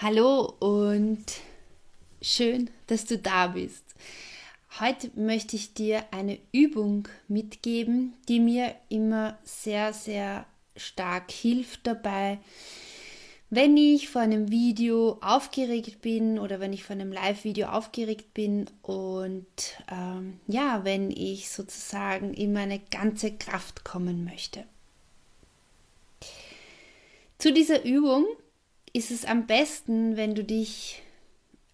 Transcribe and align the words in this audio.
Hallo 0.00 0.54
und 0.60 1.24
schön, 2.22 2.70
dass 2.86 3.04
du 3.04 3.18
da 3.18 3.48
bist. 3.48 3.82
Heute 4.78 5.10
möchte 5.16 5.56
ich 5.56 5.74
dir 5.74 6.04
eine 6.12 6.38
Übung 6.52 7.08
mitgeben, 7.26 8.12
die 8.28 8.38
mir 8.38 8.76
immer 8.88 9.36
sehr, 9.42 9.92
sehr 9.92 10.46
stark 10.76 11.32
hilft 11.32 11.84
dabei, 11.88 12.38
wenn 13.50 13.76
ich 13.76 14.08
vor 14.08 14.22
einem 14.22 14.52
Video 14.52 15.18
aufgeregt 15.20 16.00
bin 16.00 16.38
oder 16.38 16.60
wenn 16.60 16.72
ich 16.72 16.84
vor 16.84 16.94
einem 16.94 17.10
Live-Video 17.10 17.66
aufgeregt 17.66 18.34
bin 18.34 18.66
und 18.82 19.46
ähm, 19.90 20.38
ja, 20.46 20.84
wenn 20.84 21.10
ich 21.10 21.50
sozusagen 21.50 22.34
in 22.34 22.52
meine 22.52 22.78
ganze 22.78 23.32
Kraft 23.32 23.82
kommen 23.82 24.24
möchte. 24.24 24.62
Zu 27.38 27.52
dieser 27.52 27.84
Übung 27.84 28.26
ist 28.98 29.12
es 29.12 29.24
am 29.24 29.46
besten, 29.46 30.16
wenn 30.16 30.34
du 30.34 30.42
dich 30.42 31.00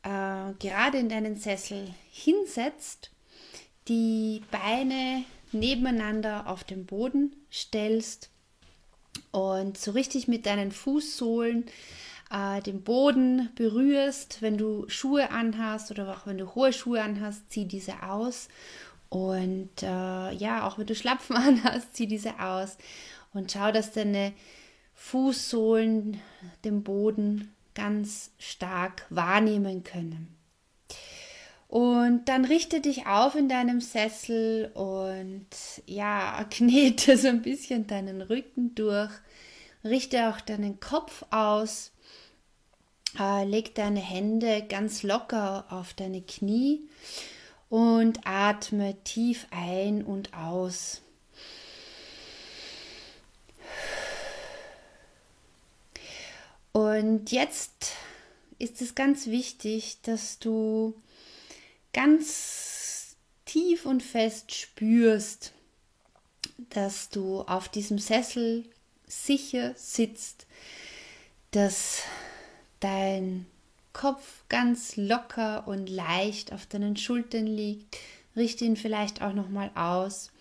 äh, 0.02 0.52
gerade 0.58 0.98
in 0.98 1.08
deinen 1.08 1.36
Sessel 1.36 1.88
hinsetzt, 2.12 3.12
die 3.88 4.42
Beine 4.50 5.24
nebeneinander 5.50 6.46
auf 6.46 6.64
den 6.64 6.84
Boden 6.84 7.34
stellst 7.50 8.28
und 9.30 9.78
so 9.78 9.92
richtig 9.92 10.28
mit 10.28 10.44
deinen 10.44 10.70
Fußsohlen 10.70 11.64
äh, 12.30 12.60
den 12.60 12.82
Boden 12.82 13.48
berührst. 13.54 14.42
Wenn 14.42 14.58
du 14.58 14.86
Schuhe 14.88 15.30
anhast 15.30 15.90
oder 15.90 16.12
auch 16.12 16.26
wenn 16.26 16.36
du 16.36 16.54
hohe 16.54 16.74
Schuhe 16.74 17.02
anhast, 17.02 17.50
zieh 17.50 17.64
diese 17.64 18.02
aus. 18.02 18.48
Und 19.08 19.82
äh, 19.82 20.34
ja, 20.34 20.66
auch 20.66 20.76
wenn 20.76 20.86
du 20.86 20.94
Schlapfen 20.94 21.36
anhast, 21.36 21.96
zieh 21.96 22.06
diese 22.06 22.38
aus. 22.38 22.76
Und 23.32 23.50
schau, 23.50 23.72
dass 23.72 23.92
deine 23.92 24.34
Fußsohlen 24.94 26.20
den 26.64 26.82
Boden 26.82 27.54
ganz 27.74 28.30
stark 28.38 29.06
wahrnehmen 29.10 29.84
können. 29.84 30.34
Und 31.68 32.26
dann 32.26 32.44
richte 32.44 32.80
dich 32.80 33.06
auf 33.06 33.34
in 33.34 33.48
deinem 33.48 33.80
Sessel 33.80 34.70
und 34.74 35.48
ja, 35.86 36.44
knete 36.50 37.18
so 37.18 37.28
ein 37.28 37.42
bisschen 37.42 37.86
deinen 37.86 38.22
Rücken 38.22 38.74
durch. 38.74 39.10
Richte 39.82 40.28
auch 40.28 40.40
deinen 40.40 40.78
Kopf 40.80 41.24
aus. 41.30 41.90
Äh, 43.18 43.44
leg 43.44 43.74
deine 43.74 44.00
Hände 44.00 44.64
ganz 44.68 45.02
locker 45.02 45.66
auf 45.68 45.94
deine 45.94 46.22
Knie 46.22 46.88
und 47.68 48.20
atme 48.24 48.96
tief 49.04 49.46
ein 49.50 50.04
und 50.04 50.32
aus. 50.34 51.03
Und 56.74 57.30
jetzt 57.30 57.92
ist 58.58 58.82
es 58.82 58.96
ganz 58.96 59.28
wichtig, 59.28 59.98
dass 60.02 60.40
du 60.40 61.00
ganz 61.92 63.14
tief 63.44 63.86
und 63.86 64.02
fest 64.02 64.52
spürst, 64.52 65.52
dass 66.70 67.10
du 67.10 67.42
auf 67.42 67.68
diesem 67.68 68.00
Sessel 68.00 68.64
sicher 69.06 69.72
sitzt, 69.76 70.48
dass 71.52 72.02
dein 72.80 73.46
Kopf 73.92 74.42
ganz 74.48 74.96
locker 74.96 75.68
und 75.68 75.88
leicht 75.88 76.52
auf 76.52 76.66
deinen 76.66 76.96
Schultern 76.96 77.46
liegt. 77.46 77.98
Richte 78.34 78.64
ihn 78.64 78.76
vielleicht 78.76 79.22
auch 79.22 79.32
noch 79.32 79.48
mal 79.48 79.70
aus, 79.76 80.32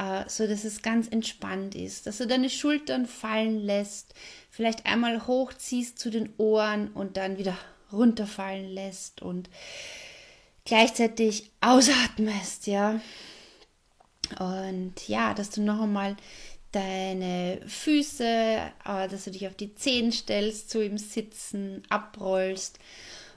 äh, 0.00 0.24
so 0.28 0.46
dass 0.46 0.64
es 0.64 0.82
ganz 0.82 1.08
entspannt 1.08 1.74
ist, 1.74 2.06
dass 2.06 2.18
du 2.18 2.26
deine 2.26 2.48
Schultern 2.48 3.06
fallen 3.06 3.58
lässt, 3.60 4.14
vielleicht 4.50 4.86
einmal 4.86 5.26
hochziehst 5.26 5.98
zu 5.98 6.10
den 6.10 6.32
Ohren 6.38 6.88
und 6.88 7.16
dann 7.16 7.36
wieder 7.36 7.56
runterfallen 7.92 8.70
lässt 8.70 9.20
und 9.20 9.50
gleichzeitig 10.64 11.50
ausatmest, 11.60 12.66
ja. 12.66 13.00
Und 14.38 15.08
ja, 15.08 15.34
dass 15.34 15.50
du 15.50 15.60
noch 15.60 15.82
einmal 15.82 16.16
deine 16.72 17.60
Füße, 17.66 18.24
äh, 18.24 19.08
dass 19.08 19.24
du 19.24 19.32
dich 19.32 19.48
auf 19.48 19.54
die 19.54 19.74
Zehen 19.74 20.12
stellst, 20.12 20.70
so 20.70 20.80
im 20.80 20.96
Sitzen 20.96 21.82
abrollst 21.90 22.78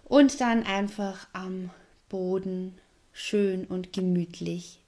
und 0.06 0.40
dann 0.40 0.64
einfach 0.64 1.28
am 1.34 1.72
Boden 2.10 2.80
schön 3.12 3.66
und 3.66 3.92
gemütlich 3.92 4.80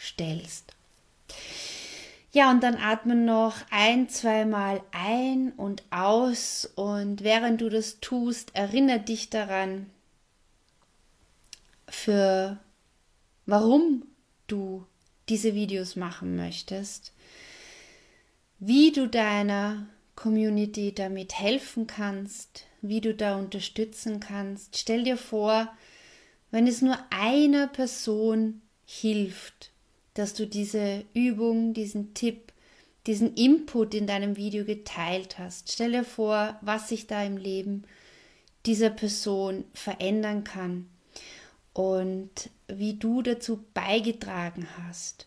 niederstellst. 0.00 0.74
Ja, 2.32 2.50
und 2.50 2.62
dann 2.62 2.76
atme 2.76 3.16
noch 3.16 3.56
ein, 3.70 4.08
zweimal 4.08 4.82
ein 4.92 5.52
und 5.52 5.82
aus. 5.90 6.70
Und 6.76 7.24
während 7.24 7.60
du 7.60 7.68
das 7.68 7.98
tust, 8.00 8.54
erinnere 8.54 9.00
dich 9.00 9.30
daran, 9.30 9.86
für 11.88 12.58
warum 13.46 14.04
du 14.46 14.86
diese 15.28 15.54
Videos 15.54 15.96
machen 15.96 16.36
möchtest, 16.36 17.12
wie 18.60 18.92
du 18.92 19.08
deiner 19.08 19.86
Community 20.14 20.94
damit 20.94 21.36
helfen 21.38 21.88
kannst, 21.88 22.66
wie 22.80 23.00
du 23.00 23.12
da 23.12 23.36
unterstützen 23.36 24.20
kannst. 24.20 24.76
Stell 24.76 25.02
dir 25.02 25.16
vor, 25.16 25.68
wenn 26.52 26.68
es 26.68 26.80
nur 26.80 26.96
einer 27.10 27.66
Person 27.66 28.62
hilft, 28.84 29.69
dass 30.20 30.34
du 30.34 30.46
diese 30.46 31.04
Übung, 31.14 31.72
diesen 31.72 32.12
Tipp, 32.12 32.52
diesen 33.06 33.34
Input 33.34 33.94
in 33.94 34.06
deinem 34.06 34.36
Video 34.36 34.66
geteilt 34.66 35.38
hast. 35.38 35.72
Stell 35.72 35.92
dir 35.92 36.04
vor, 36.04 36.58
was 36.60 36.90
sich 36.90 37.06
da 37.06 37.24
im 37.24 37.38
Leben 37.38 37.84
dieser 38.66 38.90
Person 38.90 39.64
verändern 39.72 40.44
kann 40.44 40.90
und 41.72 42.50
wie 42.68 42.94
du 42.94 43.22
dazu 43.22 43.64
beigetragen 43.72 44.68
hast. 44.84 45.26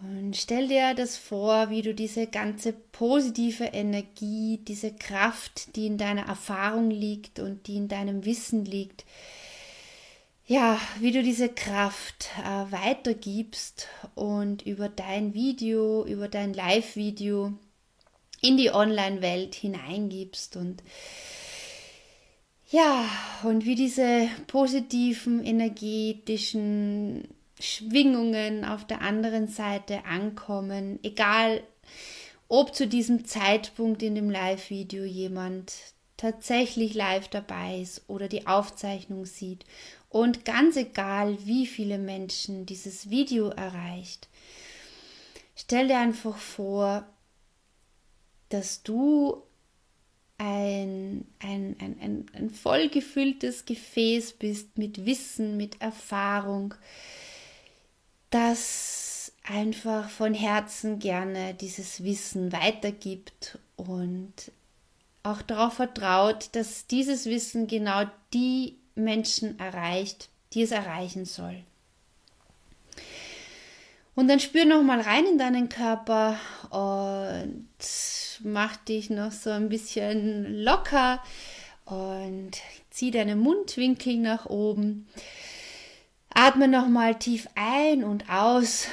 Und 0.00 0.36
stell 0.36 0.68
dir 0.68 0.94
das 0.94 1.18
vor, 1.18 1.68
wie 1.68 1.82
du 1.82 1.92
diese 1.92 2.26
ganze 2.26 2.72
positive 2.72 3.64
Energie, 3.64 4.60
diese 4.66 4.92
Kraft, 4.92 5.76
die 5.76 5.86
in 5.86 5.98
deiner 5.98 6.26
Erfahrung 6.26 6.90
liegt 6.90 7.38
und 7.38 7.66
die 7.66 7.76
in 7.76 7.88
deinem 7.88 8.24
Wissen 8.24 8.64
liegt, 8.64 9.04
ja, 10.48 10.80
wie 10.98 11.12
du 11.12 11.22
diese 11.22 11.50
Kraft 11.50 12.30
äh, 12.42 12.72
weitergibst 12.72 13.86
und 14.14 14.62
über 14.62 14.88
dein 14.88 15.34
Video, 15.34 16.06
über 16.06 16.26
dein 16.26 16.54
Live-Video 16.54 17.52
in 18.40 18.56
die 18.56 18.70
Online-Welt 18.70 19.54
hineingibst 19.54 20.56
und 20.56 20.82
ja, 22.70 23.04
und 23.42 23.66
wie 23.66 23.74
diese 23.74 24.28
positiven 24.46 25.44
energetischen 25.44 27.28
Schwingungen 27.60 28.64
auf 28.64 28.86
der 28.86 29.02
anderen 29.02 29.48
Seite 29.48 30.06
ankommen, 30.06 30.98
egal 31.02 31.62
ob 32.48 32.74
zu 32.74 32.86
diesem 32.86 33.26
Zeitpunkt 33.26 34.02
in 34.02 34.14
dem 34.14 34.30
Live-Video 34.30 35.04
jemand 35.04 35.74
tatsächlich 36.18 36.94
live 36.94 37.28
dabei 37.28 37.80
ist 37.80 38.02
oder 38.08 38.28
die 38.28 38.46
Aufzeichnung 38.46 39.24
sieht 39.24 39.64
und 40.08 40.44
ganz 40.44 40.76
egal, 40.76 41.38
wie 41.44 41.66
viele 41.66 41.98
Menschen 41.98 42.66
dieses 42.66 43.10
Video 43.10 43.50
erreicht, 43.50 44.28
stell 45.54 45.88
dir 45.88 45.98
einfach 45.98 46.36
vor, 46.36 47.06
dass 48.48 48.82
du 48.82 49.42
ein, 50.38 51.26
ein, 51.40 51.76
ein, 51.80 51.98
ein, 52.00 52.26
ein 52.32 52.50
vollgefülltes 52.50 53.66
Gefäß 53.66 54.34
bist 54.34 54.78
mit 54.78 55.04
Wissen, 55.04 55.56
mit 55.56 55.80
Erfahrung, 55.80 56.74
das 58.30 59.32
einfach 59.42 60.08
von 60.08 60.34
Herzen 60.34 60.98
gerne 60.98 61.54
dieses 61.54 62.04
Wissen 62.04 62.52
weitergibt 62.52 63.58
und 63.76 64.52
auch 65.22 65.42
darauf 65.42 65.74
vertraut, 65.74 66.50
dass 66.52 66.86
dieses 66.86 67.26
Wissen 67.26 67.66
genau 67.66 68.04
die 68.32 68.76
Menschen 68.98 69.58
erreicht, 69.58 70.28
die 70.52 70.62
es 70.62 70.70
erreichen 70.70 71.24
soll. 71.24 71.62
Und 74.14 74.26
dann 74.28 74.40
spür 74.40 74.64
noch 74.64 74.82
mal 74.82 75.00
rein 75.00 75.26
in 75.26 75.38
deinen 75.38 75.68
Körper 75.68 76.36
und 76.70 77.68
mach 78.42 78.76
dich 78.76 79.10
noch 79.10 79.30
so 79.30 79.50
ein 79.50 79.68
bisschen 79.68 80.64
locker 80.64 81.22
und 81.84 82.50
zieh 82.90 83.12
deine 83.12 83.36
Mundwinkel 83.36 84.16
nach 84.16 84.46
oben. 84.46 85.06
Atme 86.30 86.66
noch 86.68 86.88
mal 86.88 87.14
tief 87.14 87.48
ein 87.54 88.02
und 88.02 88.28
aus. 88.28 88.88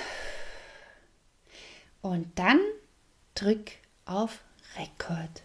Und 2.01 2.27
dann 2.35 2.59
drück 3.33 3.71
auf 4.05 4.41
Rekord. 4.77 5.44